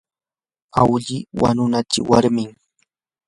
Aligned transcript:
awlli 0.81 1.17
wanunachi 1.41 1.99
warmin. 2.09 2.51